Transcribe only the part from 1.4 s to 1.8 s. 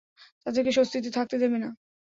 দেব না।